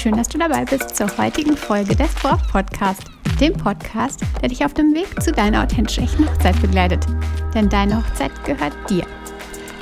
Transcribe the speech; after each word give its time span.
schön, 0.00 0.16
dass 0.16 0.28
du 0.28 0.38
dabei 0.38 0.64
bist 0.64 0.96
zur 0.96 1.06
heutigen 1.18 1.56
Folge 1.56 1.94
des 1.94 2.12
Braut 2.14 2.40
Podcast, 2.50 3.04
dem 3.38 3.52
Podcast, 3.52 4.22
der 4.40 4.48
dich 4.48 4.64
auf 4.64 4.74
dem 4.74 4.92
Weg 4.92 5.22
zu 5.22 5.30
deiner 5.30 5.62
authentisch 5.62 5.98
echten 5.98 6.26
Hochzeit 6.26 6.60
begleitet. 6.60 7.06
Denn 7.54 7.68
deine 7.68 7.98
Hochzeit 7.98 8.32
gehört 8.44 8.72
dir. 8.90 9.04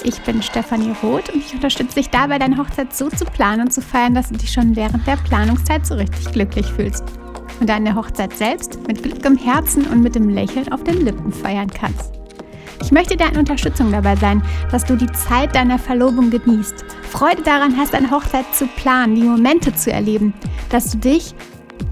Ich 0.05 0.21
bin 0.23 0.43
Stefanie 0.43 0.93
Roth 1.03 1.33
und 1.33 1.43
ich 1.43 1.55
unterstütze 1.55 1.95
dich 1.95 2.11
dabei, 2.11 2.39
deine 2.39 2.59
Hochzeit 2.59 2.95
so 2.95 3.09
zu 3.09 3.25
planen 3.25 3.63
und 3.63 3.73
zu 3.73 3.81
feiern, 3.81 4.15
dass 4.15 4.29
du 4.29 4.37
dich 4.37 4.53
schon 4.53 4.77
während 4.77 5.07
der 5.07 5.17
Planungszeit 5.17 5.87
so 5.87 5.95
richtig 5.95 6.31
glücklich 6.31 6.67
fühlst. 6.67 7.05
Und 7.59 7.71
deine 7.71 7.95
Hochzeit 7.95 8.37
selbst 8.37 8.87
mit 8.87 9.03
Glück 9.03 9.25
im 9.25 9.39
Herzen 9.39 9.87
und 9.87 10.03
mit 10.03 10.15
dem 10.15 10.29
Lächeln 10.29 10.71
auf 10.73 10.85
den 10.85 11.07
Lippen 11.07 11.33
feiern 11.33 11.71
kannst. 11.71 12.13
Ich 12.83 12.93
möchte 12.93 13.17
deine 13.17 13.39
Unterstützung 13.39 13.93
dabei 13.93 14.17
sein, 14.17 14.43
dass 14.71 14.85
du 14.85 14.97
die 14.97 15.11
Zeit 15.13 15.55
deiner 15.55 15.79
Verlobung 15.79 16.31
genießt, 16.31 16.85
Freude 17.09 17.43
daran 17.43 17.77
hast, 17.77 17.95
eine 17.95 18.11
Hochzeit 18.11 18.45
zu 18.55 18.67
planen, 18.67 19.15
die 19.17 19.23
Momente 19.23 19.75
zu 19.75 19.91
erleben, 19.91 20.35
dass 20.71 20.93
du 20.93 20.99
dich 20.99 21.35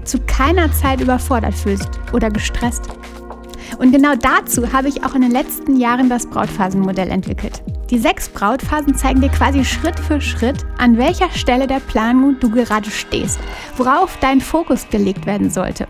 zu 0.03 0.19
keiner 0.19 0.71
Zeit 0.71 1.01
überfordert 1.01 1.55
fühlst 1.55 1.89
oder 2.13 2.29
gestresst. 2.29 2.87
Und 3.79 3.91
genau 3.91 4.15
dazu 4.15 4.71
habe 4.71 4.87
ich 4.87 5.03
auch 5.03 5.15
in 5.15 5.21
den 5.21 5.31
letzten 5.31 5.77
Jahren 5.77 6.09
das 6.09 6.25
Brautphasenmodell 6.27 7.09
entwickelt. 7.09 7.61
Die 7.89 7.99
sechs 7.99 8.27
Brautphasen 8.29 8.95
zeigen 8.95 9.21
dir 9.21 9.29
quasi 9.29 9.63
Schritt 9.63 9.99
für 9.99 10.19
Schritt, 10.19 10.65
an 10.77 10.97
welcher 10.97 11.29
Stelle 11.31 11.67
der 11.67 11.79
Planung 11.79 12.37
du 12.39 12.49
gerade 12.49 12.89
stehst, 12.89 13.39
worauf 13.77 14.17
dein 14.19 14.41
Fokus 14.41 14.87
gelegt 14.89 15.25
werden 15.25 15.49
sollte 15.49 15.87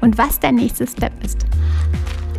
und 0.00 0.16
was 0.16 0.38
dein 0.38 0.56
nächster 0.56 0.86
Step 0.86 1.12
ist. 1.24 1.38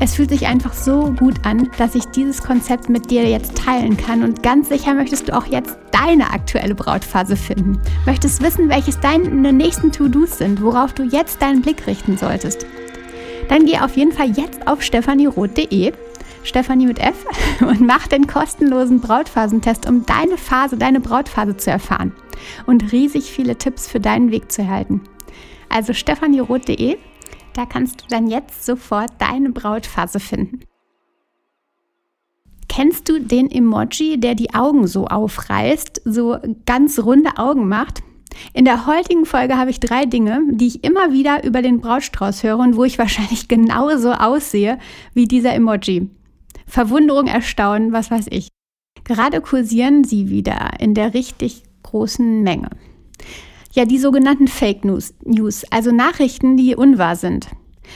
Es 0.03 0.16
fühlt 0.16 0.31
sich 0.31 0.47
einfach 0.47 0.73
so 0.73 1.11
gut 1.11 1.35
an, 1.45 1.69
dass 1.77 1.94
ich 1.94 2.05
dieses 2.05 2.41
Konzept 2.41 2.89
mit 2.89 3.11
dir 3.11 3.30
jetzt 3.30 3.55
teilen 3.55 3.97
kann 3.97 4.23
und 4.23 4.41
ganz 4.41 4.69
sicher 4.69 4.95
möchtest 4.95 5.30
du 5.30 5.38
auch 5.38 5.45
jetzt 5.45 5.77
deine 5.91 6.31
aktuelle 6.31 6.73
Brautphase 6.73 7.35
finden. 7.35 7.80
Möchtest 8.07 8.41
wissen, 8.41 8.67
welches 8.67 8.99
deine 8.99 9.53
nächsten 9.53 9.91
To-Dos 9.91 10.39
sind, 10.39 10.63
worauf 10.63 10.94
du 10.94 11.03
jetzt 11.03 11.39
deinen 11.44 11.61
Blick 11.61 11.85
richten 11.85 12.17
solltest. 12.17 12.66
Dann 13.47 13.67
geh 13.67 13.77
auf 13.77 13.95
jeden 13.95 14.11
Fall 14.11 14.31
jetzt 14.31 14.67
auf 14.67 14.81
stefanieroth.de 14.81 15.94
Stefanie 16.44 16.88
mit 16.88 16.97
F 16.97 17.23
und 17.61 17.81
mach 17.81 18.07
den 18.07 18.25
kostenlosen 18.25 19.02
Brautphasentest, 19.02 19.88
um 19.88 20.07
deine 20.07 20.38
Phase, 20.38 20.77
deine 20.77 20.99
Brautphase 20.99 21.57
zu 21.57 21.69
erfahren 21.69 22.11
und 22.66 22.91
riesig 22.91 23.25
viele 23.25 23.55
Tipps 23.55 23.88
für 23.88 23.99
deinen 23.99 24.31
Weg 24.31 24.52
zu 24.52 24.63
erhalten. 24.63 25.02
Also 25.69 25.94
stefanieroth.de 25.94 26.97
da 27.53 27.66
kannst 27.66 28.02
du 28.02 28.05
dann 28.09 28.27
jetzt 28.27 28.66
sofort 28.66 29.11
deine 29.19 29.52
Brautphase 29.52 30.19
finden. 30.19 30.61
Kennst 32.67 33.09
du 33.09 33.19
den 33.19 33.52
Emoji, 33.52 34.17
der 34.17 34.33
die 34.33 34.53
Augen 34.53 34.88
so 34.88 35.05
aufreißt, 35.05 36.03
so 36.05 36.38
ganz 36.66 36.99
runde 36.99 37.38
Augen 37.38 37.67
macht? 37.67 38.02
In 38.53 38.63
der 38.63 38.85
heutigen 38.85 39.25
Folge 39.25 39.57
habe 39.57 39.72
ich 39.72 39.81
drei 39.81 40.05
Dinge, 40.05 40.41
die 40.52 40.67
ich 40.67 40.83
immer 40.83 41.11
wieder 41.11 41.44
über 41.44 41.61
den 41.61 41.81
Brautstrauß 41.81 42.44
höre 42.44 42.59
und 42.59 42.77
wo 42.77 42.85
ich 42.85 42.97
wahrscheinlich 42.99 43.47
genauso 43.47 44.13
aussehe 44.13 44.79
wie 45.13 45.25
dieser 45.25 45.53
Emoji. 45.53 46.09
Verwunderung, 46.66 47.27
Erstaunen, 47.27 47.91
was 47.91 48.09
weiß 48.09 48.27
ich. 48.29 48.47
Gerade 49.03 49.41
kursieren 49.41 50.05
sie 50.05 50.29
wieder 50.29 50.72
in 50.79 50.94
der 50.94 51.13
richtig 51.13 51.63
großen 51.83 52.41
Menge. 52.44 52.69
Ja, 53.74 53.86
die 53.86 54.00
sogenannten 54.00 54.48
Fake 54.48 54.84
News, 54.84 55.14
News, 55.24 55.64
also 55.72 55.92
Nachrichten, 55.92 56.58
die 56.58 56.76
unwahr 56.76 57.16
sind. 57.16 57.48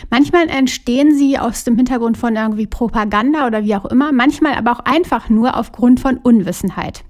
Manchmal 0.10 0.50
entstehen 0.50 1.16
sie 1.16 1.38
aus 1.38 1.64
dem 1.64 1.76
Hintergrund 1.76 2.18
von 2.18 2.36
irgendwie 2.36 2.68
Propaganda 2.68 3.48
oder 3.48 3.64
wie 3.64 3.76
auch 3.76 3.86
immer, 3.86 4.12
manchmal 4.12 4.56
aber 4.56 4.72
auch 4.72 4.80
einfach 4.80 5.30
nur 5.30 5.58
aufgrund 5.58 6.00
von 6.00 6.18
Unwissenheit. 6.18 7.04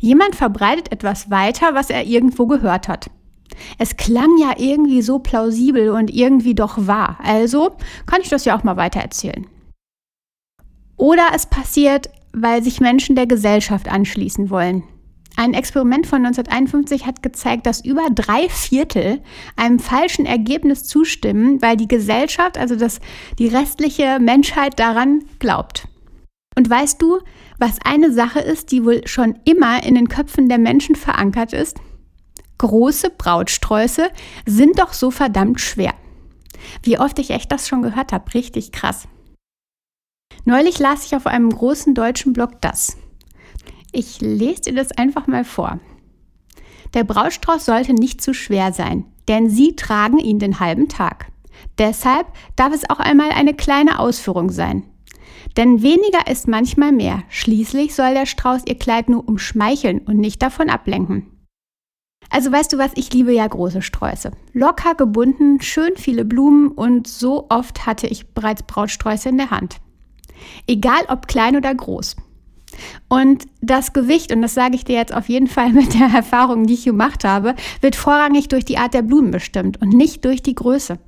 Jemand 0.00 0.36
verbreitet 0.36 0.92
etwas 0.92 1.30
weiter, 1.30 1.74
was 1.74 1.90
er 1.90 2.04
irgendwo 2.04 2.46
gehört 2.46 2.88
hat. 2.88 3.10
Es 3.78 3.96
klang 3.96 4.38
ja 4.38 4.54
irgendwie 4.56 5.02
so 5.02 5.18
plausibel 5.18 5.90
und 5.90 6.12
irgendwie 6.12 6.54
doch 6.54 6.86
wahr, 6.86 7.18
also 7.22 7.72
kann 8.06 8.20
ich 8.22 8.28
das 8.28 8.44
ja 8.44 8.56
auch 8.56 8.64
mal 8.64 8.76
weiter 8.76 9.00
erzählen. 9.00 9.46
Oder 10.96 11.28
es 11.34 11.46
passiert, 11.46 12.10
weil 12.32 12.62
sich 12.62 12.80
Menschen 12.80 13.16
der 13.16 13.26
Gesellschaft 13.26 13.88
anschließen 13.88 14.50
wollen. 14.50 14.84
Ein 15.36 15.54
Experiment 15.54 16.06
von 16.06 16.24
1951 16.26 17.06
hat 17.06 17.22
gezeigt, 17.22 17.66
dass 17.66 17.84
über 17.84 18.02
drei 18.14 18.48
Viertel 18.48 19.22
einem 19.56 19.78
falschen 19.78 20.26
Ergebnis 20.26 20.84
zustimmen, 20.84 21.62
weil 21.62 21.76
die 21.76 21.88
Gesellschaft, 21.88 22.58
also 22.58 22.76
das, 22.76 23.00
die 23.38 23.48
restliche 23.48 24.18
Menschheit 24.20 24.78
daran 24.78 25.24
glaubt. 25.38 25.88
Und 26.54 26.68
weißt 26.68 27.00
du, 27.00 27.20
was 27.58 27.78
eine 27.84 28.12
Sache 28.12 28.40
ist, 28.40 28.72
die 28.72 28.84
wohl 28.84 29.06
schon 29.06 29.38
immer 29.44 29.82
in 29.84 29.94
den 29.94 30.08
Köpfen 30.08 30.48
der 30.48 30.58
Menschen 30.58 30.96
verankert 30.96 31.54
ist? 31.54 31.78
Große 32.58 33.10
Brautsträuße 33.10 34.10
sind 34.46 34.78
doch 34.78 34.92
so 34.92 35.10
verdammt 35.10 35.60
schwer. 35.60 35.94
Wie 36.82 36.98
oft 36.98 37.18
ich 37.18 37.30
echt 37.30 37.50
das 37.50 37.68
schon 37.68 37.82
gehört 37.82 38.12
habe, 38.12 38.34
richtig 38.34 38.70
krass. 38.70 39.08
Neulich 40.44 40.78
las 40.78 41.06
ich 41.06 41.16
auf 41.16 41.26
einem 41.26 41.50
großen 41.50 41.94
deutschen 41.94 42.32
Blog 42.32 42.60
das. 42.60 42.96
Ich 43.92 44.20
lese 44.20 44.62
dir 44.62 44.74
das 44.74 44.92
einfach 44.92 45.26
mal 45.26 45.44
vor. 45.44 45.78
Der 46.94 47.04
Brautstrauß 47.04 47.64
sollte 47.64 47.92
nicht 47.92 48.22
zu 48.22 48.32
schwer 48.34 48.72
sein, 48.72 49.04
denn 49.28 49.50
Sie 49.50 49.76
tragen 49.76 50.18
ihn 50.18 50.38
den 50.38 50.60
halben 50.60 50.88
Tag. 50.88 51.30
Deshalb 51.78 52.26
darf 52.56 52.72
es 52.72 52.88
auch 52.88 52.98
einmal 52.98 53.30
eine 53.30 53.54
kleine 53.54 53.98
Ausführung 53.98 54.50
sein. 54.50 54.84
Denn 55.56 55.82
weniger 55.82 56.26
ist 56.30 56.48
manchmal 56.48 56.92
mehr. 56.92 57.22
Schließlich 57.28 57.94
soll 57.94 58.14
der 58.14 58.26
Strauß 58.26 58.62
Ihr 58.66 58.78
Kleid 58.78 59.08
nur 59.08 59.28
umschmeicheln 59.28 59.98
und 60.00 60.16
nicht 60.16 60.42
davon 60.42 60.70
ablenken. 60.70 61.26
Also 62.30 62.50
weißt 62.50 62.72
du 62.72 62.78
was, 62.78 62.92
ich 62.94 63.12
liebe 63.12 63.32
ja 63.32 63.46
große 63.46 63.82
Sträuße. 63.82 64.30
Locker 64.54 64.94
gebunden, 64.94 65.60
schön 65.60 65.96
viele 65.96 66.24
Blumen 66.24 66.68
und 66.68 67.06
so 67.06 67.46
oft 67.50 67.84
hatte 67.84 68.06
ich 68.06 68.32
bereits 68.32 68.62
Brautsträuße 68.62 69.28
in 69.28 69.36
der 69.36 69.50
Hand. 69.50 69.76
Egal 70.66 71.02
ob 71.08 71.28
klein 71.28 71.56
oder 71.56 71.74
groß. 71.74 72.16
Und 73.08 73.44
das 73.60 73.92
Gewicht, 73.92 74.32
und 74.32 74.42
das 74.42 74.54
sage 74.54 74.74
ich 74.74 74.84
dir 74.84 74.96
jetzt 74.96 75.14
auf 75.14 75.28
jeden 75.28 75.46
Fall 75.46 75.72
mit 75.72 75.94
der 75.94 76.08
Erfahrung, 76.08 76.66
die 76.66 76.74
ich 76.74 76.84
gemacht 76.84 77.24
habe, 77.24 77.54
wird 77.80 77.96
vorrangig 77.96 78.48
durch 78.48 78.64
die 78.64 78.78
Art 78.78 78.94
der 78.94 79.02
Blumen 79.02 79.30
bestimmt 79.30 79.80
und 79.80 79.90
nicht 79.90 80.24
durch 80.24 80.42
die 80.42 80.54
Größe. 80.54 80.98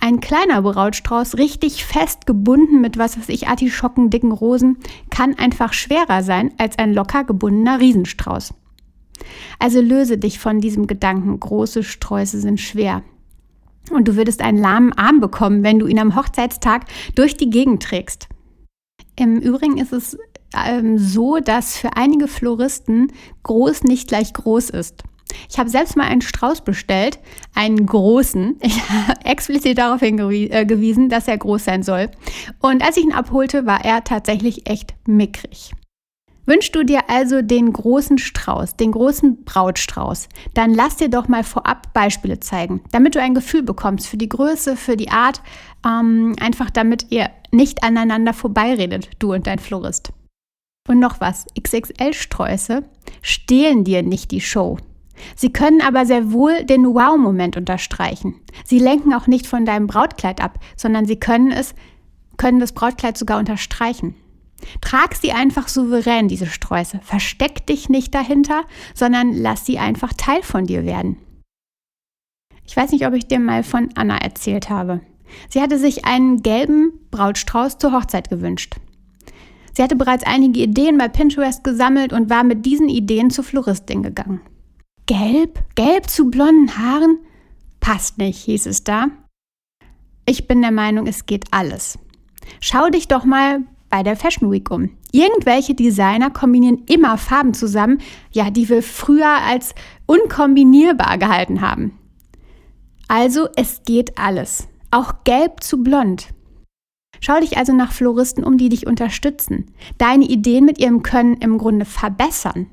Ein 0.00 0.20
kleiner 0.20 0.62
Brautstrauß, 0.62 1.36
richtig 1.36 1.84
fest 1.84 2.26
gebunden 2.26 2.80
mit 2.80 2.98
was 2.98 3.18
weiß 3.18 3.28
ich, 3.28 3.48
Artischocken, 3.48 4.10
dicken 4.10 4.32
Rosen, 4.32 4.78
kann 5.10 5.38
einfach 5.38 5.72
schwerer 5.72 6.22
sein 6.22 6.52
als 6.58 6.78
ein 6.78 6.94
locker 6.94 7.24
gebundener 7.24 7.80
Riesenstrauß. 7.80 8.54
Also 9.58 9.80
löse 9.80 10.18
dich 10.18 10.38
von 10.38 10.60
diesem 10.60 10.86
Gedanken, 10.86 11.38
große 11.38 11.82
Sträuße 11.82 12.40
sind 12.40 12.60
schwer. 12.60 13.02
Und 13.90 14.08
du 14.08 14.16
würdest 14.16 14.40
einen 14.40 14.58
lahmen 14.58 14.92
Arm 14.92 15.20
bekommen, 15.20 15.62
wenn 15.62 15.78
du 15.78 15.86
ihn 15.86 15.98
am 15.98 16.16
Hochzeitstag 16.16 16.86
durch 17.14 17.36
die 17.36 17.50
Gegend 17.50 17.82
trägst. 17.82 18.28
Im 19.16 19.38
Übrigen 19.38 19.78
ist 19.78 19.92
es 19.92 20.16
ähm, 20.56 20.98
so, 20.98 21.38
dass 21.38 21.76
für 21.76 21.96
einige 21.96 22.28
Floristen 22.28 23.12
groß 23.42 23.84
nicht 23.84 24.08
gleich 24.08 24.32
groß 24.32 24.70
ist. 24.70 25.04
Ich 25.48 25.58
habe 25.58 25.70
selbst 25.70 25.96
mal 25.96 26.06
einen 26.06 26.22
Strauß 26.22 26.62
bestellt, 26.62 27.18
einen 27.54 27.86
großen. 27.86 28.58
Ich 28.62 28.88
habe 28.88 29.24
explizit 29.24 29.78
darauf 29.78 30.00
hingewiesen, 30.00 31.06
äh, 31.06 31.08
dass 31.08 31.28
er 31.28 31.38
groß 31.38 31.64
sein 31.64 31.82
soll. 31.82 32.10
Und 32.60 32.84
als 32.84 32.96
ich 32.96 33.04
ihn 33.04 33.12
abholte, 33.12 33.66
war 33.66 33.84
er 33.84 34.04
tatsächlich 34.04 34.68
echt 34.68 34.94
mickrig. 35.06 35.72
Wünschst 36.46 36.74
du 36.74 36.82
dir 36.82 37.08
also 37.08 37.42
den 37.42 37.72
großen 37.72 38.18
Strauß, 38.18 38.76
den 38.76 38.92
großen 38.92 39.44
Brautstrauß, 39.44 40.28
dann 40.54 40.74
lass 40.74 40.96
dir 40.96 41.08
doch 41.08 41.28
mal 41.28 41.44
vorab 41.44 41.92
Beispiele 41.92 42.40
zeigen, 42.40 42.80
damit 42.90 43.14
du 43.14 43.20
ein 43.20 43.34
Gefühl 43.34 43.62
bekommst 43.62 44.08
für 44.08 44.16
die 44.16 44.28
Größe, 44.28 44.76
für 44.76 44.96
die 44.96 45.10
Art, 45.10 45.42
ähm, 45.86 46.34
einfach 46.40 46.70
damit 46.70 47.06
ihr 47.10 47.30
nicht 47.52 47.84
aneinander 47.84 48.32
vorbeiredet, 48.32 49.10
du 49.20 49.32
und 49.32 49.46
dein 49.46 49.58
Florist. 49.60 50.12
Und 50.88 50.98
noch 50.98 51.20
was, 51.20 51.46
XXL-Sträuße 51.60 52.84
stehlen 53.22 53.84
dir 53.84 54.02
nicht 54.02 54.30
die 54.30 54.40
Show. 54.40 54.78
Sie 55.36 55.52
können 55.52 55.82
aber 55.82 56.06
sehr 56.06 56.32
wohl 56.32 56.64
den 56.64 56.86
Wow-Moment 56.86 57.56
unterstreichen. 57.56 58.36
Sie 58.64 58.78
lenken 58.78 59.12
auch 59.12 59.26
nicht 59.26 59.46
von 59.46 59.66
deinem 59.66 59.86
Brautkleid 59.86 60.40
ab, 60.40 60.58
sondern 60.76 61.06
sie 61.06 61.20
können 61.20 61.52
es, 61.52 61.74
können 62.38 62.60
das 62.60 62.72
Brautkleid 62.72 63.18
sogar 63.18 63.38
unterstreichen. 63.38 64.14
Trag 64.80 65.14
sie 65.14 65.32
einfach 65.32 65.68
souverän, 65.68 66.28
diese 66.28 66.46
Sträuße. 66.46 67.00
Versteck 67.02 67.66
dich 67.66 67.88
nicht 67.88 68.14
dahinter, 68.14 68.64
sondern 68.94 69.32
lass 69.32 69.66
sie 69.66 69.78
einfach 69.78 70.12
Teil 70.14 70.42
von 70.42 70.66
dir 70.66 70.84
werden. 70.84 71.16
Ich 72.66 72.76
weiß 72.76 72.92
nicht, 72.92 73.06
ob 73.06 73.14
ich 73.14 73.26
dir 73.26 73.40
mal 73.40 73.62
von 73.62 73.88
Anna 73.94 74.18
erzählt 74.18 74.70
habe. 74.70 75.00
Sie 75.48 75.60
hatte 75.60 75.78
sich 75.78 76.04
einen 76.04 76.42
gelben 76.42 76.92
Brautstrauß 77.10 77.78
zur 77.78 77.92
Hochzeit 77.92 78.30
gewünscht. 78.30 78.76
Sie 79.72 79.82
hatte 79.82 79.96
bereits 79.96 80.24
einige 80.24 80.60
Ideen 80.60 80.98
bei 80.98 81.08
Pinterest 81.08 81.62
gesammelt 81.64 82.12
und 82.12 82.30
war 82.30 82.44
mit 82.44 82.66
diesen 82.66 82.88
Ideen 82.88 83.30
zur 83.30 83.44
Floristin 83.44 84.02
gegangen. 84.02 84.40
Gelb? 85.06 85.62
Gelb 85.74 86.08
zu 86.08 86.30
blonden 86.30 86.76
Haaren? 86.76 87.18
Passt 87.80 88.18
nicht, 88.18 88.44
hieß 88.44 88.66
es 88.66 88.84
da. 88.84 89.06
Ich 90.26 90.46
bin 90.46 90.62
der 90.62 90.70
Meinung, 90.70 91.06
es 91.06 91.26
geht 91.26 91.46
alles. 91.50 91.98
Schau 92.60 92.88
dich 92.90 93.08
doch 93.08 93.24
mal 93.24 93.62
bei 93.88 94.02
der 94.02 94.16
Fashion 94.16 94.50
Week 94.50 94.70
um. 94.70 94.90
Irgendwelche 95.12 95.74
Designer 95.74 96.30
kombinieren 96.30 96.84
immer 96.86 97.18
Farben 97.18 97.54
zusammen, 97.54 97.98
ja, 98.30 98.50
die 98.50 98.68
wir 98.68 98.82
früher 98.82 99.42
als 99.42 99.74
unkombinierbar 100.06 101.18
gehalten 101.18 101.60
haben. 101.60 101.98
Also 103.08 103.48
es 103.56 103.82
geht 103.84 104.16
alles, 104.18 104.68
auch 104.92 105.24
gelb 105.24 105.64
zu 105.64 105.82
blond. 105.82 106.28
Schau 107.20 107.38
dich 107.38 107.58
also 107.58 107.74
nach 107.74 107.92
Floristen 107.92 108.42
um, 108.42 108.56
die 108.56 108.70
dich 108.70 108.86
unterstützen, 108.86 109.66
deine 109.98 110.24
Ideen 110.24 110.64
mit 110.64 110.78
ihrem 110.78 111.02
Können 111.02 111.36
im 111.36 111.58
Grunde 111.58 111.84
verbessern, 111.84 112.66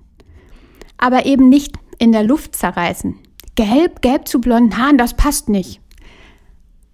aber 0.98 1.26
eben 1.26 1.50
nicht 1.50 1.76
in 2.00 2.14
der 2.14 2.24
Luft 2.24 2.56
zerreißen. 2.56 3.16
Gelb, 3.56 4.02
gelb 4.02 4.28
zu 4.28 4.40
blonden 4.40 4.78
Haaren, 4.78 4.98
das 4.98 5.16
passt 5.16 5.50
nicht. 5.50 5.82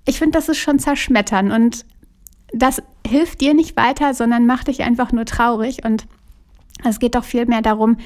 Ich 0.05 0.17
finde, 0.17 0.37
das 0.37 0.49
ist 0.49 0.57
schon 0.57 0.79
zerschmettern 0.79 1.51
und 1.51 1.85
das 2.53 2.81
hilft 3.05 3.41
dir 3.41 3.53
nicht 3.53 3.77
weiter, 3.77 4.13
sondern 4.13 4.45
macht 4.45 4.67
dich 4.67 4.81
einfach 4.81 5.11
nur 5.11 5.25
traurig 5.25 5.85
und 5.85 6.07
es 6.83 6.99
geht 6.99 7.15
doch 7.15 7.23
vielmehr 7.23 7.61
darum, 7.61 7.97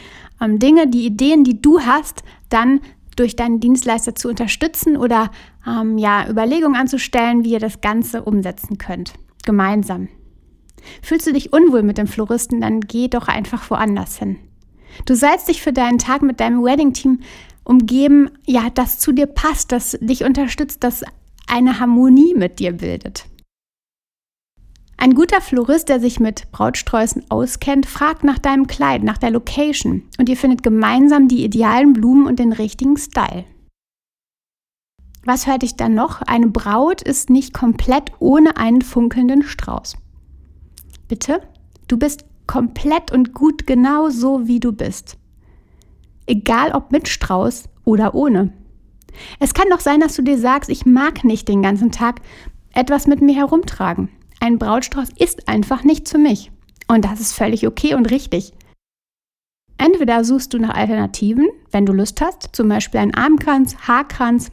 ähm, 0.41 0.59
Dinge, 0.59 0.87
die 0.87 1.05
Ideen, 1.05 1.43
die 1.43 1.61
du 1.61 1.79
hast, 1.81 2.23
dann 2.49 2.81
durch 3.15 3.35
deinen 3.35 3.59
Dienstleister 3.59 4.13
zu 4.13 4.27
unterstützen 4.27 4.97
oder 4.97 5.31
ähm, 5.65 5.97
ja, 5.97 6.29
Überlegungen 6.29 6.79
anzustellen, 6.79 7.43
wie 7.43 7.53
ihr 7.53 7.59
das 7.59 7.81
Ganze 7.81 8.23
umsetzen 8.23 8.77
könnt 8.77 9.13
gemeinsam. 9.47 10.09
Fühlst 11.01 11.25
du 11.25 11.33
dich 11.33 11.51
unwohl 11.51 11.81
mit 11.81 11.97
dem 11.97 12.05
Floristen, 12.05 12.61
dann 12.61 12.81
geh 12.81 13.07
doch 13.07 13.27
einfach 13.27 13.71
woanders 13.71 14.19
hin. 14.19 14.37
Du 15.05 15.15
sollst 15.15 15.47
dich 15.47 15.63
für 15.63 15.73
deinen 15.73 15.97
Tag 15.97 16.21
mit 16.21 16.39
deinem 16.39 16.63
Wedding-Team 16.63 17.21
umgeben, 17.63 18.29
ja, 18.45 18.69
das 18.73 18.99
zu 18.99 19.11
dir 19.11 19.25
passt, 19.25 19.71
das 19.71 19.97
dich 19.99 20.23
unterstützt, 20.23 20.83
das 20.83 21.03
eine 21.47 21.79
Harmonie 21.79 22.35
mit 22.35 22.59
dir 22.59 22.73
bildet. 22.73 23.25
Ein 24.99 25.13
guter 25.13 25.41
Florist, 25.41 25.89
der 25.89 25.99
sich 25.99 26.19
mit 26.19 26.51
Brautsträußen 26.51 27.29
auskennt, 27.29 27.85
fragt 27.85 28.23
nach 28.23 28.39
deinem 28.39 28.67
Kleid, 28.67 29.03
nach 29.03 29.17
der 29.17 29.31
Location 29.31 30.03
und 30.17 30.27
ihr 30.27 30.37
findet 30.37 30.63
gemeinsam 30.63 31.27
die 31.27 31.43
idealen 31.43 31.93
Blumen 31.93 32.25
und 32.25 32.39
den 32.39 32.51
richtigen 32.51 32.97
Style. 32.97 33.45
Was 35.27 35.45
hört 35.45 35.63
dich 35.63 35.75
dann 35.75 35.93
noch? 35.93 36.21
Eine 36.21 36.47
Braut 36.47 37.01
ist 37.01 37.29
nicht 37.29 37.53
komplett 37.53 38.13
ohne 38.19 38.55
einen 38.55 38.81
funkelnden 38.81 39.43
Strauß. 39.43 39.97
Bitte? 41.09 41.41
Du 41.89 41.97
bist 41.97 42.23
komplett 42.47 43.11
und 43.11 43.33
gut 43.33 43.67
genau 43.67 44.07
so, 44.07 44.47
wie 44.47 44.61
du 44.61 44.71
bist. 44.71 45.17
Egal 46.27 46.71
ob 46.71 46.93
mit 46.93 47.09
Strauß 47.09 47.65
oder 47.83 48.15
ohne. 48.15 48.53
Es 49.41 49.53
kann 49.53 49.67
doch 49.69 49.81
sein, 49.81 49.99
dass 49.99 50.15
du 50.15 50.21
dir 50.21 50.37
sagst, 50.37 50.69
ich 50.69 50.85
mag 50.85 51.25
nicht 51.25 51.49
den 51.49 51.61
ganzen 51.61 51.91
Tag 51.91 52.21
etwas 52.73 53.05
mit 53.05 53.21
mir 53.21 53.35
herumtragen. 53.35 54.07
Ein 54.39 54.57
Brautstrauß 54.57 55.09
ist 55.19 55.49
einfach 55.49 55.83
nicht 55.83 56.07
für 56.07 56.19
mich. 56.19 56.53
Und 56.87 57.03
das 57.03 57.19
ist 57.19 57.33
völlig 57.33 57.67
okay 57.67 57.95
und 57.95 58.11
richtig. 58.11 58.53
Entweder 59.77 60.23
suchst 60.23 60.53
du 60.53 60.57
nach 60.57 60.73
Alternativen, 60.73 61.49
wenn 61.71 61.85
du 61.85 61.91
Lust 61.91 62.21
hast, 62.21 62.55
zum 62.55 62.69
Beispiel 62.69 63.01
einen 63.01 63.13
Armkranz, 63.13 63.75
Haarkranz 63.75 64.51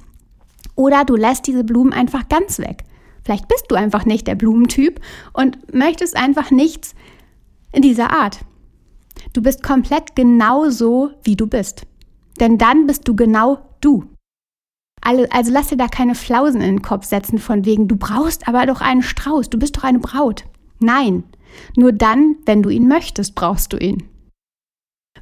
oder 0.74 1.04
du 1.04 1.16
lässt 1.16 1.46
diese 1.46 1.64
Blumen 1.64 1.92
einfach 1.92 2.28
ganz 2.28 2.58
weg. 2.58 2.84
Vielleicht 3.22 3.48
bist 3.48 3.66
du 3.68 3.74
einfach 3.74 4.04
nicht 4.04 4.26
der 4.26 4.34
Blumentyp 4.34 5.00
und 5.32 5.72
möchtest 5.72 6.16
einfach 6.16 6.50
nichts 6.50 6.94
in 7.72 7.82
dieser 7.82 8.10
Art. 8.10 8.40
Du 9.32 9.42
bist 9.42 9.62
komplett 9.62 10.14
genau 10.14 10.68
so, 10.68 11.10
wie 11.22 11.36
du 11.36 11.46
bist. 11.46 11.86
Denn 12.40 12.58
dann 12.58 12.86
bist 12.86 13.08
du 13.08 13.16
genau 13.16 13.58
du. 13.80 14.04
Also 15.00 15.52
lass 15.52 15.68
dir 15.68 15.76
da 15.76 15.88
keine 15.88 16.14
Flausen 16.14 16.60
in 16.60 16.76
den 16.76 16.82
Kopf 16.82 17.04
setzen 17.04 17.38
von 17.38 17.64
wegen, 17.64 17.88
du 17.88 17.96
brauchst 17.96 18.48
aber 18.48 18.64
doch 18.64 18.80
einen 18.80 19.02
Strauß, 19.02 19.50
du 19.50 19.58
bist 19.58 19.76
doch 19.76 19.84
eine 19.84 19.98
Braut. 19.98 20.44
Nein, 20.80 21.24
nur 21.76 21.92
dann, 21.92 22.36
wenn 22.46 22.62
du 22.62 22.70
ihn 22.70 22.88
möchtest, 22.88 23.34
brauchst 23.34 23.72
du 23.72 23.76
ihn. 23.76 24.08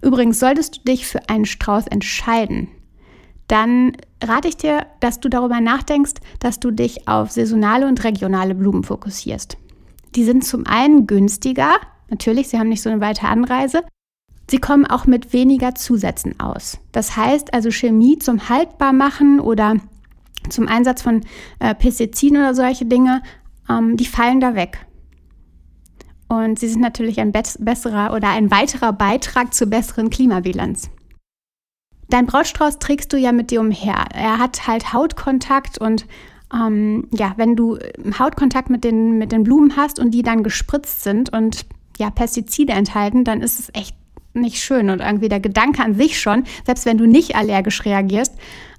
Übrigens 0.01 0.39
solltest 0.39 0.77
du 0.77 0.81
dich 0.83 1.07
für 1.07 1.29
einen 1.29 1.47
Strauß 1.47 1.89
entscheiden, 1.89 2.69
dann 3.53 3.93
rate 4.25 4.49
ich 4.49 4.57
dir, 4.57 4.87
dass 5.01 5.21
du 5.21 5.29
darüber 5.29 5.61
nachdenkst, 5.61 6.15
dass 6.41 6.59
du 6.59 6.71
dich 6.71 7.07
auf 7.07 7.31
saisonale 7.31 7.87
und 7.87 8.03
regionale 8.03 8.55
Blumen 8.55 8.83
fokussierst. 8.83 9.59
Die 10.15 10.25
sind 10.25 10.43
zum 10.43 10.67
einen 10.67 11.07
günstiger, 11.07 11.75
natürlich, 12.09 12.49
sie 12.49 12.59
haben 12.59 12.71
nicht 12.71 12.81
so 12.81 12.89
eine 12.89 13.03
weite 13.03 13.27
Anreise. 13.27 13.83
Sie 14.51 14.59
kommen 14.59 14.87
auch 14.87 15.07
mit 15.07 15.35
weniger 15.35 15.75
Zusätzen 15.75 16.41
aus. 16.41 16.79
Das 16.93 17.15
heißt 17.15 17.53
also 17.53 17.71
Chemie 17.71 18.19
zum 18.19 18.49
Haltbarmachen 18.49 19.39
oder 19.39 19.77
zum 20.49 20.67
Einsatz 20.67 21.03
von 21.03 21.21
äh, 21.59 21.75
Pestiziden 21.75 22.39
oder 22.39 22.55
solche 22.55 22.87
Dinge, 22.87 23.23
ähm, 23.69 23.99
die 23.99 24.07
fallen 24.07 24.41
da 24.41 24.55
weg. 24.55 24.87
Und 26.29 26.59
sie 26.59 26.69
sind 26.69 26.81
natürlich 26.81 27.21
ein 27.21 27.33
besserer 27.33 28.15
oder 28.15 28.31
ein 28.31 28.51
weiterer 28.51 28.95
Beitrag 28.95 29.53
zur 29.53 29.67
besseren 29.69 30.09
Klimabilanz. 30.09 30.89
Dein 32.13 32.27
Brautstrauß 32.27 32.79
trägst 32.79 33.11
du 33.15 33.17
ja 33.17 33.33
mit 33.33 33.51
dir 33.51 33.61
umher. 33.61 34.05
Er 34.13 34.39
hat 34.39 34.67
halt 34.67 34.93
Hautkontakt 34.93 35.79
und 35.79 36.05
ähm, 36.53 37.09
ja, 37.11 37.33
wenn 37.39 37.57
du 37.57 37.79
Hautkontakt 38.19 38.69
mit 38.69 38.85
den, 38.85 39.17
mit 39.17 39.33
den 39.33 39.45
Blumen 39.45 39.79
hast 39.79 39.99
und 39.99 40.11
die 40.11 40.21
dann 40.21 40.43
gespritzt 40.43 41.05
sind 41.05 41.33
und 41.33 41.65
ja, 41.97 42.11
Pestizide 42.11 42.75
enthalten, 42.75 43.25
dann 43.25 43.41
ist 43.41 43.59
es 43.59 43.71
echt 43.73 43.97
nicht 44.35 44.59
schön. 44.59 44.91
Und 44.91 45.01
irgendwie 45.01 45.31
der 45.31 45.41
Gedanke 45.41 45.83
an 45.83 45.95
sich 45.95 46.21
schon, 46.21 46.45
selbst 46.67 46.85
wenn 46.85 46.99
du 46.99 47.07
nicht 47.07 47.35
allergisch 47.35 47.87
reagierst, 47.87 48.35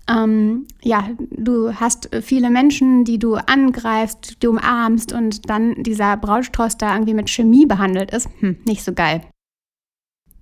ähm, 0.08 0.68
ja, 0.84 1.10
du 1.32 1.74
hast 1.74 2.12
viele 2.22 2.52
Menschen, 2.52 3.04
die 3.04 3.18
du 3.18 3.34
angreifst, 3.34 4.30
die 4.30 4.40
du 4.42 4.52
umarmst 4.52 5.12
und 5.12 5.50
dann 5.50 5.82
dieser 5.82 6.18
Brautstrauß 6.18 6.78
da 6.78 6.94
irgendwie 6.94 7.16
mit 7.16 7.32
Chemie 7.32 7.66
behandelt 7.66 8.12
ist, 8.12 8.30
hm, 8.42 8.58
nicht 8.66 8.84
so 8.84 8.94
geil. 8.94 9.22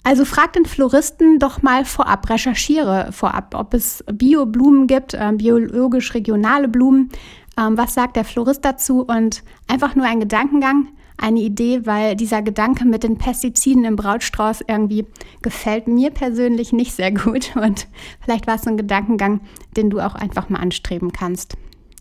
Also 0.04 0.26
frag 0.26 0.54
den 0.54 0.66
Floristen 0.66 1.38
doch 1.38 1.62
mal 1.62 1.86
vorab, 1.86 2.28
recherchiere 2.30 3.12
vorab, 3.12 3.54
ob 3.56 3.74
es 3.76 4.04
Bio-Blumen 4.12 4.88
gibt, 4.88 5.14
äh, 5.14 5.32
biologisch 5.34 6.14
regionale 6.16 6.68
Blumen. 6.68 7.10
Ähm, 7.58 7.78
was 7.78 7.94
sagt 7.94 8.16
der 8.16 8.26
Florist 8.26 8.66
dazu? 8.66 9.02
Und 9.02 9.44
einfach 9.68 9.96
nur 9.96 10.06
ein 10.08 10.20
Gedankengang, 10.20 10.88
eine 11.18 11.40
Idee, 11.40 11.86
weil 11.86 12.16
dieser 12.16 12.42
Gedanke 12.42 12.84
mit 12.86 13.04
den 13.04 13.20
Pestiziden 13.20 13.86
im 13.86 13.96
Brautstrauß 13.96 14.62
irgendwie 14.68 15.06
gefällt 15.44 15.88
mir 15.88 16.10
persönlich 16.10 16.74
nicht 16.74 16.94
sehr 16.94 17.12
gut. 17.12 17.56
Und 17.62 17.88
vielleicht 18.22 18.48
war 18.48 18.56
es 18.56 18.64
so 18.64 18.72
ein 18.72 18.78
Gedankengang, 18.78 19.42
den 19.78 19.92
du 19.92 20.00
auch 20.00 20.16
einfach 20.16 20.50
mal 20.50 20.60
anstreben 20.60 21.14
kannst. 21.14 21.58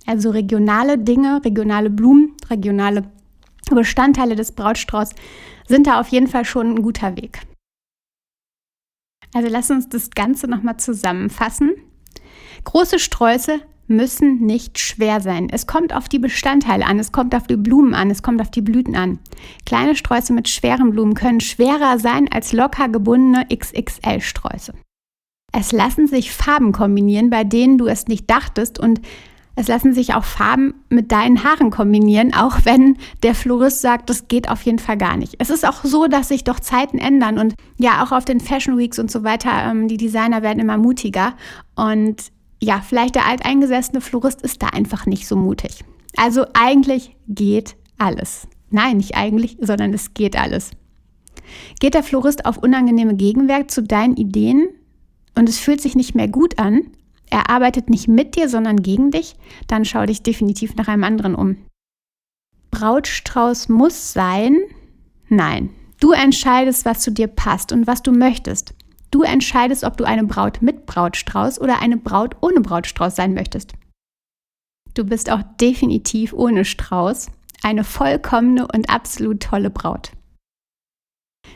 Also 0.06 0.30
regionale 0.30 0.96
Dinge, 0.96 1.42
regionale 1.44 1.90
Blumen, 1.90 2.34
regionale 2.48 3.04
Bestandteile 3.70 4.36
des 4.36 4.52
Brautstrauß 4.52 5.10
sind 5.68 5.86
da 5.86 6.00
auf 6.00 6.08
jeden 6.08 6.26
Fall 6.26 6.46
schon 6.46 6.74
ein 6.74 6.82
guter 6.82 7.16
Weg. 7.16 7.40
Also 9.32 9.48
lass 9.48 9.70
uns 9.70 9.88
das 9.88 10.10
Ganze 10.10 10.48
nochmal 10.48 10.78
zusammenfassen. 10.78 11.72
Große 12.64 12.98
Sträuße 12.98 13.60
müssen 13.86 14.46
nicht 14.46 14.78
schwer 14.78 15.20
sein. 15.20 15.48
Es 15.50 15.66
kommt 15.66 15.94
auf 15.94 16.08
die 16.08 16.18
Bestandteile 16.18 16.86
an, 16.86 16.98
es 16.98 17.12
kommt 17.12 17.34
auf 17.34 17.46
die 17.46 17.56
Blumen 17.56 17.94
an, 17.94 18.10
es 18.10 18.22
kommt 18.22 18.40
auf 18.40 18.50
die 18.50 18.62
Blüten 18.62 18.96
an. 18.96 19.18
Kleine 19.66 19.96
Sträuße 19.96 20.32
mit 20.32 20.48
schweren 20.48 20.92
Blumen 20.92 21.14
können 21.14 21.40
schwerer 21.40 21.98
sein 21.98 22.30
als 22.30 22.52
locker 22.52 22.88
gebundene 22.88 23.46
XXL-Sträuße. 23.52 24.74
Es 25.52 25.72
lassen 25.72 26.06
sich 26.06 26.30
Farben 26.30 26.70
kombinieren, 26.70 27.30
bei 27.30 27.42
denen 27.42 27.78
du 27.78 27.86
es 27.86 28.06
nicht 28.06 28.30
dachtest 28.30 28.78
und 28.78 29.00
es 29.60 29.68
lassen 29.68 29.92
sich 29.92 30.14
auch 30.14 30.24
Farben 30.24 30.72
mit 30.88 31.12
deinen 31.12 31.44
Haaren 31.44 31.70
kombinieren, 31.70 32.32
auch 32.32 32.60
wenn 32.64 32.96
der 33.22 33.34
Florist 33.34 33.82
sagt, 33.82 34.08
das 34.08 34.26
geht 34.26 34.48
auf 34.48 34.62
jeden 34.62 34.78
Fall 34.78 34.96
gar 34.96 35.18
nicht. 35.18 35.34
Es 35.38 35.50
ist 35.50 35.68
auch 35.68 35.84
so, 35.84 36.06
dass 36.06 36.28
sich 36.28 36.44
doch 36.44 36.60
Zeiten 36.60 36.96
ändern 36.96 37.38
und 37.38 37.54
ja, 37.78 38.02
auch 38.02 38.10
auf 38.10 38.24
den 38.24 38.40
Fashion 38.40 38.78
Weeks 38.78 38.98
und 38.98 39.10
so 39.10 39.22
weiter, 39.22 39.50
ähm, 39.70 39.86
die 39.86 39.98
Designer 39.98 40.40
werden 40.40 40.60
immer 40.60 40.78
mutiger 40.78 41.34
und 41.76 42.32
ja, 42.62 42.80
vielleicht 42.80 43.16
der 43.16 43.26
alteingesessene 43.26 44.00
Florist 44.00 44.40
ist 44.40 44.62
da 44.62 44.68
einfach 44.68 45.04
nicht 45.04 45.28
so 45.28 45.36
mutig. 45.36 45.84
Also 46.16 46.46
eigentlich 46.54 47.14
geht 47.28 47.76
alles. 47.98 48.48
Nein, 48.70 48.96
nicht 48.96 49.14
eigentlich, 49.14 49.58
sondern 49.60 49.92
es 49.92 50.14
geht 50.14 50.38
alles. 50.38 50.70
Geht 51.80 51.92
der 51.92 52.02
Florist 52.02 52.46
auf 52.46 52.56
unangenehme 52.56 53.14
Gegenwehr 53.14 53.68
zu 53.68 53.82
deinen 53.82 54.16
Ideen 54.16 54.68
und 55.34 55.50
es 55.50 55.58
fühlt 55.58 55.82
sich 55.82 55.96
nicht 55.96 56.14
mehr 56.14 56.28
gut 56.28 56.58
an, 56.58 56.82
er 57.30 57.50
arbeitet 57.50 57.88
nicht 57.88 58.08
mit 58.08 58.36
dir, 58.36 58.48
sondern 58.48 58.82
gegen 58.82 59.10
dich, 59.10 59.36
dann 59.66 59.84
schau 59.84 60.04
dich 60.06 60.22
definitiv 60.22 60.74
nach 60.74 60.88
einem 60.88 61.04
anderen 61.04 61.34
um. 61.34 61.56
Brautstrauß 62.70 63.68
muss 63.68 64.12
sein? 64.12 64.58
Nein. 65.28 65.70
Du 66.00 66.12
entscheidest, 66.12 66.84
was 66.84 67.00
zu 67.00 67.12
dir 67.12 67.26
passt 67.26 67.72
und 67.72 67.86
was 67.86 68.02
du 68.02 68.10
möchtest. 68.10 68.74
Du 69.10 69.22
entscheidest, 69.22 69.84
ob 69.84 69.96
du 69.96 70.04
eine 70.04 70.24
Braut 70.24 70.62
mit 70.62 70.86
Brautstrauß 70.86 71.60
oder 71.60 71.80
eine 71.80 71.96
Braut 71.96 72.36
ohne 72.40 72.60
Brautstrauß 72.60 73.16
sein 73.16 73.34
möchtest. 73.34 73.74
Du 74.94 75.04
bist 75.04 75.30
auch 75.30 75.42
definitiv 75.60 76.32
ohne 76.32 76.64
Strauß 76.64 77.30
eine 77.62 77.84
vollkommene 77.84 78.66
und 78.66 78.88
absolut 78.88 79.42
tolle 79.42 79.70
Braut. 79.70 80.12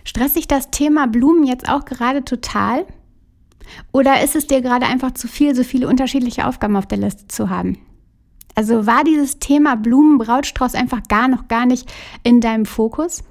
Stresst 0.05 0.35
sich 0.35 0.49
das 0.49 0.71
Thema 0.71 1.07
Blumen 1.07 1.45
jetzt 1.45 1.69
auch 1.69 1.85
gerade 1.85 2.25
total? 2.25 2.87
Oder 3.93 4.23
ist 4.23 4.37
es 4.37 4.47
dir 4.47 4.61
gerade 4.61 4.87
einfach 4.87 5.13
zu 5.13 5.29
viel, 5.29 5.55
so 5.55 5.65
viele 5.65 5.89
unterschiedliche 5.89 6.47
Aufgaben 6.47 6.77
auf 6.77 6.87
der 6.87 6.99
Liste 6.99 7.29
zu 7.29 7.51
haben? 7.51 7.79
Also 8.55 8.87
war 8.87 9.03
dieses 9.05 9.39
Thema 9.39 9.77
Blumen, 9.77 10.19
Brautstrauß 10.19 10.75
einfach 10.75 11.03
gar 11.09 11.29
noch 11.29 11.49
gar 11.49 11.67
nicht 11.67 11.93
in 12.23 12.41
deinem 12.41 12.67
Fokus? 12.67 13.25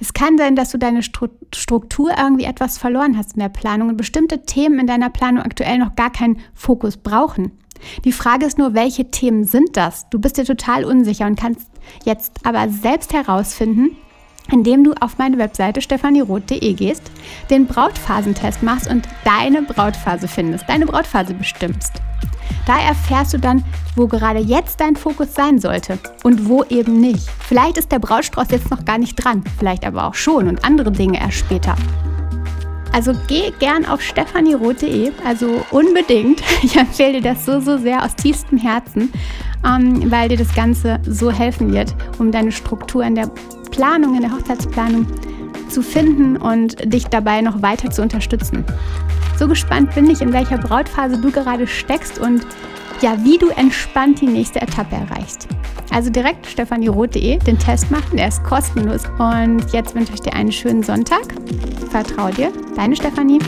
Es 0.00 0.14
kann 0.14 0.38
sein, 0.38 0.56
dass 0.56 0.70
du 0.70 0.78
deine 0.78 1.02
Struktur 1.02 2.10
irgendwie 2.16 2.44
etwas 2.44 2.78
verloren 2.78 3.18
hast 3.18 3.34
in 3.34 3.40
der 3.40 3.50
Planung 3.50 3.90
und 3.90 3.96
bestimmte 3.98 4.42
Themen 4.42 4.78
in 4.78 4.86
deiner 4.86 5.10
Planung 5.10 5.42
aktuell 5.42 5.78
noch 5.78 5.94
gar 5.94 6.10
keinen 6.10 6.38
Fokus 6.54 6.96
brauchen. 6.96 7.52
Die 8.04 8.12
Frage 8.12 8.46
ist 8.46 8.56
nur, 8.56 8.72
welche 8.72 9.10
Themen 9.10 9.44
sind 9.44 9.76
das? 9.76 10.08
Du 10.08 10.18
bist 10.18 10.38
dir 10.38 10.44
total 10.44 10.86
unsicher 10.86 11.26
und 11.26 11.38
kannst 11.38 11.68
jetzt 12.04 12.46
aber 12.46 12.68
selbst 12.70 13.12
herausfinden, 13.12 13.96
indem 14.50 14.84
du 14.84 14.92
auf 15.00 15.18
meine 15.18 15.38
Webseite 15.38 15.80
stefanieroth.de 15.80 16.72
gehst, 16.74 17.10
den 17.50 17.66
Brautphasentest 17.66 18.62
machst 18.62 18.88
und 18.88 19.08
deine 19.24 19.62
Brautphase 19.62 20.28
findest, 20.28 20.68
deine 20.68 20.86
Brautphase 20.86 21.34
bestimmst. 21.34 21.92
Da 22.66 22.78
erfährst 22.78 23.34
du 23.34 23.38
dann, 23.38 23.64
wo 23.94 24.06
gerade 24.06 24.38
jetzt 24.38 24.80
dein 24.80 24.96
Fokus 24.96 25.34
sein 25.34 25.58
sollte 25.58 25.98
und 26.22 26.48
wo 26.48 26.64
eben 26.64 27.00
nicht. 27.00 27.28
Vielleicht 27.40 27.78
ist 27.78 27.92
der 27.92 27.98
Brautstrauß 27.98 28.48
jetzt 28.50 28.70
noch 28.70 28.84
gar 28.84 28.98
nicht 28.98 29.16
dran, 29.16 29.44
vielleicht 29.58 29.84
aber 29.84 30.06
auch 30.06 30.14
schon 30.14 30.48
und 30.48 30.64
andere 30.64 30.90
Dinge 30.90 31.20
erst 31.20 31.38
später. 31.38 31.76
Also 32.92 33.12
geh 33.26 33.50
gern 33.58 33.84
auf 33.86 34.00
stefanieroth.de, 34.00 35.10
also 35.26 35.62
unbedingt. 35.72 36.42
Ich 36.62 36.76
empfehle 36.76 37.20
dir 37.20 37.32
das 37.32 37.44
so, 37.44 37.60
so 37.60 37.76
sehr 37.76 38.04
aus 38.04 38.14
tiefstem 38.14 38.56
Herzen, 38.56 39.12
ähm, 39.66 40.10
weil 40.10 40.28
dir 40.28 40.38
das 40.38 40.54
Ganze 40.54 41.00
so 41.02 41.30
helfen 41.30 41.72
wird, 41.72 41.94
um 42.18 42.30
deine 42.30 42.52
Struktur 42.52 43.04
in 43.04 43.16
der 43.16 43.30
Planung, 43.74 44.14
in 44.14 44.22
der 44.22 44.32
Hochzeitsplanung 44.32 45.06
zu 45.68 45.82
finden 45.82 46.36
und 46.36 46.92
dich 46.92 47.06
dabei 47.06 47.40
noch 47.40 47.60
weiter 47.60 47.90
zu 47.90 48.02
unterstützen. 48.02 48.64
So 49.36 49.48
gespannt 49.48 49.94
bin 49.94 50.08
ich, 50.08 50.20
in 50.20 50.32
welcher 50.32 50.58
Brautphase 50.58 51.18
du 51.18 51.30
gerade 51.30 51.66
steckst 51.66 52.18
und 52.18 52.46
ja, 53.00 53.16
wie 53.24 53.36
du 53.36 53.48
entspannt 53.48 54.20
die 54.20 54.26
nächste 54.26 54.62
Etappe 54.62 54.94
erreichst. 54.94 55.48
Also 55.90 56.10
direkt 56.10 56.46
stefanieroth.de 56.46 57.38
den 57.38 57.58
Test 57.58 57.90
machen, 57.90 58.16
der 58.16 58.28
ist 58.28 58.42
kostenlos. 58.44 59.02
Und 59.18 59.72
jetzt 59.72 59.94
wünsche 59.94 60.14
ich 60.14 60.20
dir 60.20 60.34
einen 60.34 60.52
schönen 60.52 60.82
Sonntag. 60.82 61.22
Vertrau 61.90 62.30
dir, 62.30 62.52
deine 62.76 62.94
Stefanie. 62.94 63.40